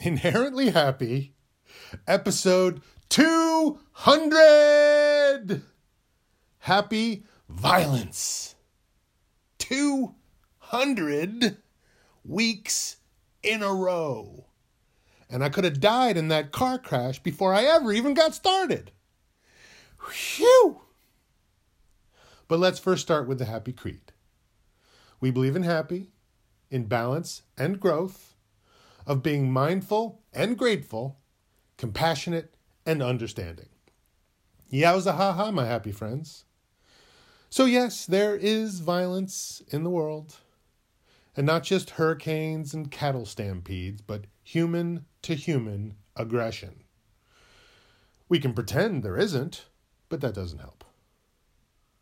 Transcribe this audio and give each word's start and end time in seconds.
Inherently 0.02 0.70
Happy, 0.70 1.34
episode 2.06 2.80
200. 3.10 5.60
Happy 6.60 7.24
Violence. 7.50 8.54
200 9.58 11.58
weeks 12.24 12.96
in 13.42 13.62
a 13.62 13.74
row. 13.74 14.46
And 15.28 15.44
I 15.44 15.50
could 15.50 15.64
have 15.64 15.80
died 15.80 16.16
in 16.16 16.28
that 16.28 16.50
car 16.50 16.78
crash 16.78 17.22
before 17.22 17.52
I 17.52 17.64
ever 17.64 17.92
even 17.92 18.14
got 18.14 18.34
started. 18.34 18.92
Phew! 20.08 20.80
But 22.48 22.58
let's 22.58 22.78
first 22.78 23.02
start 23.02 23.28
with 23.28 23.38
the 23.38 23.44
Happy 23.44 23.74
Creed. 23.74 24.12
We 25.20 25.30
believe 25.30 25.56
in 25.56 25.64
happy, 25.64 26.08
in 26.70 26.86
balance 26.86 27.42
and 27.58 27.78
growth, 27.78 28.30
of 29.10 29.24
being 29.24 29.50
mindful 29.50 30.22
and 30.32 30.56
grateful, 30.56 31.18
compassionate 31.76 32.54
and 32.86 33.02
understanding. 33.02 33.68
Yowza 34.72 35.16
ha 35.16 35.32
ha, 35.32 35.50
my 35.50 35.66
happy 35.66 35.90
friends. 35.90 36.44
So, 37.48 37.64
yes, 37.64 38.06
there 38.06 38.36
is 38.36 38.78
violence 38.78 39.62
in 39.66 39.82
the 39.82 39.90
world, 39.90 40.36
and 41.36 41.44
not 41.44 41.64
just 41.64 41.90
hurricanes 41.90 42.72
and 42.72 42.88
cattle 42.88 43.26
stampedes, 43.26 44.00
but 44.00 44.26
human 44.44 45.06
to 45.22 45.34
human 45.34 45.96
aggression. 46.14 46.84
We 48.28 48.38
can 48.38 48.54
pretend 48.54 49.02
there 49.02 49.16
isn't, 49.16 49.66
but 50.08 50.20
that 50.20 50.34
doesn't 50.34 50.60
help. 50.60 50.84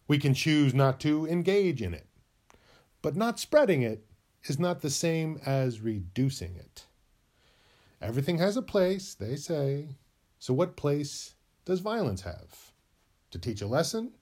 We 0.07 0.19
can 0.19 0.35
choose 0.35 0.75
not 0.75 1.01
to 1.01 1.27
engage 1.27 1.80
in 1.80 1.95
it, 1.95 2.07
but 3.01 3.16
not 3.16 3.41
spreading 3.41 3.80
it 3.80 4.05
is 4.45 4.59
not 4.59 4.83
the 4.83 4.91
same 4.91 5.41
as 5.47 5.80
reducing 5.80 6.55
it. 6.55 6.85
Everything 8.01 8.38
has 8.38 8.57
a 8.57 8.62
place, 8.62 9.15
they 9.15 9.37
say. 9.37 9.97
So, 10.38 10.55
what 10.55 10.77
place 10.77 11.35
does 11.65 11.80
violence 11.80 12.23
have? 12.23 12.73
To 13.32 13.38
teach 13.38 13.60
a 13.60 13.66
lesson? 13.66 14.13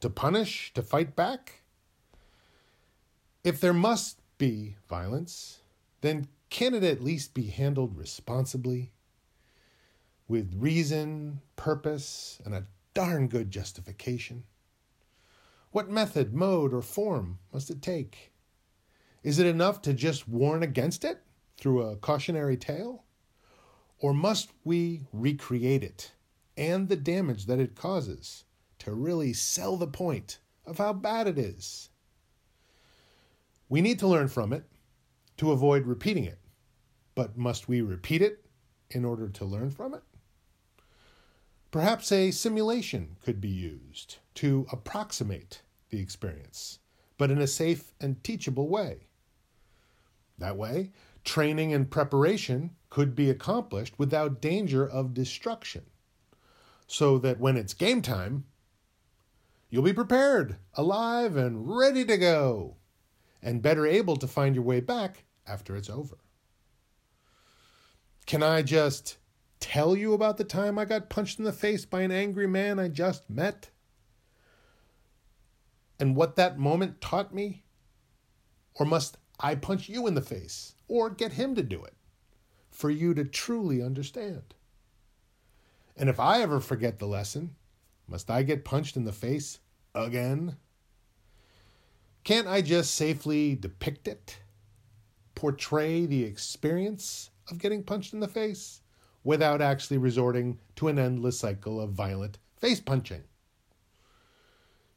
To 0.00 0.10
punish? 0.10 0.72
To 0.74 0.82
fight 0.82 1.16
back? 1.16 1.62
If 3.42 3.60
there 3.60 3.74
must 3.74 4.20
be 4.38 4.76
violence, 4.88 5.60
then 6.02 6.28
can 6.50 6.74
it 6.74 6.84
at 6.84 7.02
least 7.02 7.34
be 7.34 7.46
handled 7.46 7.96
responsibly? 7.96 8.92
With 10.28 10.54
reason, 10.56 11.40
purpose, 11.56 12.40
and 12.44 12.54
a 12.54 12.66
darn 12.94 13.28
good 13.28 13.50
justification? 13.50 14.44
What 15.70 15.90
method, 15.90 16.32
mode, 16.32 16.72
or 16.72 16.82
form 16.82 17.38
must 17.52 17.70
it 17.70 17.82
take? 17.82 18.32
Is 19.22 19.38
it 19.38 19.46
enough 19.46 19.82
to 19.82 19.94
just 19.94 20.28
warn 20.28 20.62
against 20.62 21.04
it 21.04 21.20
through 21.56 21.82
a 21.82 21.96
cautionary 21.96 22.56
tale? 22.56 23.03
Or 23.98 24.12
must 24.12 24.50
we 24.64 25.06
recreate 25.12 25.82
it 25.82 26.12
and 26.56 26.88
the 26.88 26.96
damage 26.96 27.46
that 27.46 27.60
it 27.60 27.74
causes 27.74 28.44
to 28.80 28.92
really 28.92 29.32
sell 29.32 29.76
the 29.76 29.86
point 29.86 30.38
of 30.66 30.78
how 30.78 30.92
bad 30.92 31.26
it 31.26 31.38
is? 31.38 31.90
We 33.68 33.80
need 33.80 33.98
to 34.00 34.08
learn 34.08 34.28
from 34.28 34.52
it 34.52 34.64
to 35.38 35.52
avoid 35.52 35.86
repeating 35.86 36.24
it. 36.24 36.38
But 37.14 37.36
must 37.36 37.68
we 37.68 37.80
repeat 37.80 38.22
it 38.22 38.44
in 38.90 39.04
order 39.04 39.28
to 39.28 39.44
learn 39.44 39.70
from 39.70 39.94
it? 39.94 40.02
Perhaps 41.70 42.12
a 42.12 42.30
simulation 42.30 43.16
could 43.24 43.40
be 43.40 43.48
used 43.48 44.18
to 44.34 44.66
approximate 44.70 45.62
the 45.90 46.00
experience, 46.00 46.78
but 47.18 47.30
in 47.30 47.38
a 47.38 47.46
safe 47.46 47.92
and 48.00 48.22
teachable 48.22 48.68
way. 48.68 49.08
That 50.38 50.56
way, 50.56 50.92
training 51.24 51.72
and 51.72 51.90
preparation 51.90 52.76
could 52.94 53.16
be 53.16 53.28
accomplished 53.28 53.98
without 53.98 54.40
danger 54.40 54.88
of 54.88 55.14
destruction, 55.14 55.82
so 56.86 57.18
that 57.18 57.40
when 57.40 57.56
it's 57.56 57.74
game 57.74 58.00
time, 58.00 58.44
you'll 59.68 59.82
be 59.82 59.92
prepared, 59.92 60.58
alive, 60.74 61.34
and 61.34 61.76
ready 61.76 62.04
to 62.04 62.16
go, 62.16 62.76
and 63.42 63.60
better 63.60 63.84
able 63.84 64.14
to 64.14 64.28
find 64.28 64.54
your 64.54 64.62
way 64.62 64.78
back 64.78 65.24
after 65.44 65.74
it's 65.74 65.90
over. 65.90 66.18
Can 68.26 68.44
I 68.44 68.62
just 68.62 69.16
tell 69.58 69.96
you 69.96 70.14
about 70.14 70.36
the 70.36 70.44
time 70.44 70.78
I 70.78 70.84
got 70.84 71.10
punched 71.10 71.40
in 71.40 71.44
the 71.44 71.52
face 71.52 71.84
by 71.84 72.02
an 72.02 72.12
angry 72.12 72.46
man 72.46 72.78
I 72.78 72.86
just 72.86 73.28
met? 73.28 73.70
And 75.98 76.14
what 76.14 76.36
that 76.36 76.60
moment 76.60 77.00
taught 77.00 77.34
me? 77.34 77.64
Or 78.74 78.86
must 78.86 79.16
I 79.40 79.56
punch 79.56 79.88
you 79.88 80.06
in 80.06 80.14
the 80.14 80.22
face 80.22 80.76
or 80.86 81.10
get 81.10 81.32
him 81.32 81.56
to 81.56 81.62
do 81.64 81.82
it 81.82 81.94
for 82.74 82.90
you 82.90 83.14
to 83.14 83.24
truly 83.24 83.80
understand? 83.80 84.52
And 85.96 86.08
if 86.08 86.18
I 86.18 86.42
ever 86.42 86.58
forget 86.58 86.98
the 86.98 87.06
lesson, 87.06 87.54
must 88.08 88.28
I 88.28 88.42
get 88.42 88.64
punched 88.64 88.96
in 88.96 89.04
the 89.04 89.12
face 89.12 89.60
again? 89.94 90.56
Can't 92.24 92.48
I 92.48 92.62
just 92.62 92.94
safely 92.94 93.54
depict 93.54 94.08
it? 94.08 94.40
Portray 95.36 96.04
the 96.04 96.24
experience 96.24 97.30
of 97.48 97.58
getting 97.58 97.84
punched 97.84 98.12
in 98.12 98.20
the 98.20 98.28
face 98.28 98.80
without 99.22 99.62
actually 99.62 99.98
resorting 99.98 100.58
to 100.76 100.88
an 100.88 100.98
endless 100.98 101.38
cycle 101.38 101.80
of 101.80 101.92
violent 101.92 102.38
face 102.56 102.80
punching? 102.80 103.22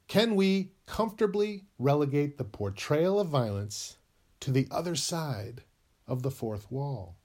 Can 0.07 0.35
we 0.35 0.71
comfortably 0.87 1.65
relegate 1.77 2.37
the 2.37 2.43
portrayal 2.43 3.19
of 3.19 3.27
violence 3.27 3.97
to 4.39 4.51
the 4.51 4.67
other 4.71 4.95
side 4.95 5.63
of 6.07 6.23
the 6.23 6.31
fourth 6.31 6.71
wall? 6.71 7.17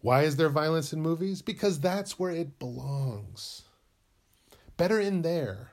Why 0.00 0.22
is 0.22 0.36
there 0.36 0.48
violence 0.48 0.92
in 0.92 1.00
movies? 1.00 1.42
Because 1.42 1.80
that's 1.80 2.18
where 2.18 2.30
it 2.30 2.58
belongs. 2.58 3.62
Better 4.76 5.00
in 5.00 5.22
there 5.22 5.72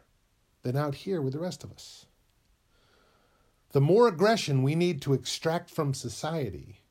than 0.64 0.76
out 0.76 0.96
here 0.96 1.22
with 1.22 1.34
the 1.34 1.40
rest 1.40 1.64
of 1.64 1.72
us. 1.72 2.06
The 3.74 3.82
more 3.82 4.08
aggression 4.08 4.64
we 4.64 4.76
need 4.76 5.02
to 5.02 5.14
extract 5.14 5.70
from 5.70 5.94
society, 5.94 6.82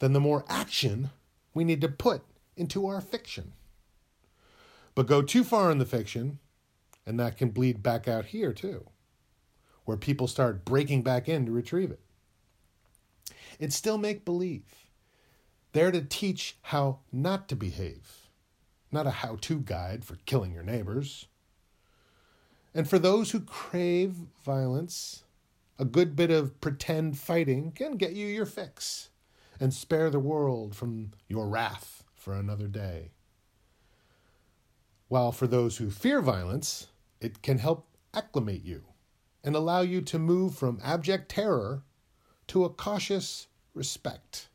then 0.00 0.12
the 0.12 0.20
more 0.20 0.44
action 0.48 1.10
we 1.54 1.64
need 1.64 1.80
to 1.80 1.88
put 1.88 2.22
into 2.56 2.86
our 2.86 3.00
fiction. 3.00 3.52
But 4.94 5.06
go 5.06 5.22
too 5.22 5.44
far 5.44 5.70
in 5.70 5.78
the 5.78 5.86
fiction, 5.86 6.38
and 7.06 7.18
that 7.18 7.36
can 7.36 7.50
bleed 7.50 7.82
back 7.82 8.08
out 8.08 8.26
here 8.26 8.52
too, 8.52 8.86
where 9.84 9.96
people 9.96 10.26
start 10.26 10.64
breaking 10.64 11.02
back 11.02 11.28
in 11.28 11.46
to 11.46 11.52
retrieve 11.52 11.90
it. 11.90 12.00
It's 13.58 13.76
still 13.76 13.96
make 13.96 14.24
believe. 14.24 14.64
They're 15.72 15.90
to 15.90 16.02
teach 16.02 16.56
how 16.62 17.00
not 17.10 17.48
to 17.48 17.56
behave, 17.56 18.28
not 18.90 19.06
a 19.06 19.10
how 19.10 19.36
to 19.42 19.58
guide 19.58 20.04
for 20.04 20.16
killing 20.26 20.52
your 20.52 20.62
neighbors. 20.62 21.26
And 22.74 22.88
for 22.88 22.98
those 22.98 23.30
who 23.30 23.40
crave 23.40 24.14
violence, 24.44 25.24
a 25.78 25.84
good 25.84 26.14
bit 26.14 26.30
of 26.30 26.60
pretend 26.60 27.18
fighting 27.18 27.72
can 27.72 27.96
get 27.96 28.12
you 28.12 28.26
your 28.26 28.46
fix 28.46 29.08
and 29.58 29.72
spare 29.72 30.10
the 30.10 30.18
world 30.18 30.74
from 30.74 31.12
your 31.28 31.48
wrath 31.48 32.04
for 32.14 32.34
another 32.34 32.68
day. 32.68 33.12
While 35.08 35.32
for 35.32 35.46
those 35.46 35.78
who 35.78 35.90
fear 35.90 36.20
violence, 36.20 36.88
it 37.20 37.42
can 37.42 37.58
help 37.58 37.86
acclimate 38.14 38.64
you 38.64 38.84
and 39.42 39.56
allow 39.56 39.80
you 39.80 40.00
to 40.02 40.18
move 40.18 40.54
from 40.54 40.80
abject 40.82 41.30
terror 41.30 41.82
to 42.48 42.64
a 42.64 42.70
cautious 42.70 43.46
respect 43.74 44.48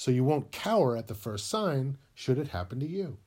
so 0.00 0.10
you 0.10 0.24
won't 0.24 0.50
cower 0.50 0.96
at 0.96 1.08
the 1.08 1.14
first 1.14 1.46
sign 1.46 1.98
should 2.14 2.38
it 2.38 2.48
happen 2.48 2.80
to 2.80 2.86
you. 2.86 3.18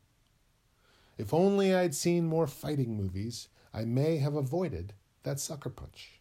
If 1.20 1.32
only 1.32 1.72
I'd 1.72 1.94
seen 1.94 2.26
more 2.26 2.48
fighting 2.48 2.98
movies, 2.98 3.48
I 3.72 3.86
may 3.86 4.18
have 4.18 4.34
avoided 4.34 4.94
that 5.22 5.40
sucker 5.40 5.70
punch. 5.70 6.20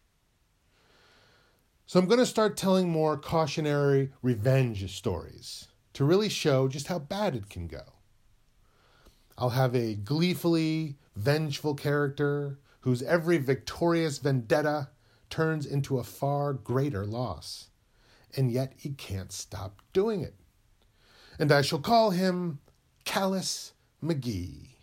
So 1.87 1.99
I'm 1.99 2.05
going 2.05 2.19
to 2.19 2.25
start 2.27 2.55
telling 2.55 2.87
more 2.87 3.17
cautionary 3.17 4.11
revenge 4.21 4.95
stories 4.95 5.69
to 5.93 6.05
really 6.05 6.29
show 6.29 6.67
just 6.67 6.85
how 6.85 6.99
bad 6.99 7.35
it 7.35 7.49
can 7.49 7.65
go. 7.65 7.93
I'll 9.39 9.57
have 9.57 9.75
a 9.75 9.95
gleefully 9.95 10.97
vengeful 11.15 11.73
character 11.73 12.59
whose 12.81 13.01
every 13.01 13.39
victorious 13.39 14.19
vendetta 14.19 14.89
turns 15.31 15.65
into 15.65 15.97
a 15.97 16.03
far 16.03 16.53
greater 16.53 17.07
loss, 17.07 17.69
and 18.37 18.51
yet 18.51 18.73
he 18.77 18.91
can't 18.91 19.31
stop 19.31 19.81
doing 19.93 20.21
it. 20.21 20.35
And 21.43 21.51
I 21.51 21.61
shall 21.61 21.79
call 21.79 22.11
him 22.11 22.59
Callous 23.03 23.73
McGee. 24.01 24.75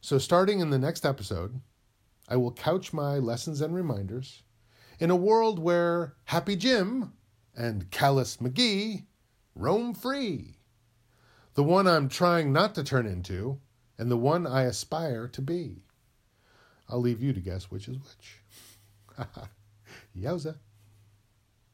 So, 0.00 0.18
starting 0.18 0.58
in 0.58 0.70
the 0.70 0.80
next 0.80 1.06
episode, 1.06 1.60
I 2.28 2.34
will 2.34 2.50
couch 2.50 2.92
my 2.92 3.18
lessons 3.18 3.60
and 3.60 3.72
reminders 3.72 4.42
in 4.98 5.12
a 5.12 5.14
world 5.14 5.60
where 5.60 6.14
Happy 6.24 6.56
Jim 6.56 7.12
and 7.56 7.88
Callous 7.92 8.38
McGee 8.38 9.04
roam 9.54 9.94
free. 9.94 10.56
The 11.54 11.62
one 11.62 11.86
I'm 11.86 12.08
trying 12.08 12.52
not 12.52 12.74
to 12.74 12.82
turn 12.82 13.06
into, 13.06 13.60
and 13.96 14.10
the 14.10 14.16
one 14.16 14.44
I 14.44 14.62
aspire 14.62 15.28
to 15.28 15.40
be. 15.40 15.84
I'll 16.88 17.00
leave 17.00 17.22
you 17.22 17.32
to 17.32 17.40
guess 17.40 17.70
which 17.70 17.86
is 17.86 17.98
which. 17.98 19.28
Yowza. 20.18 20.56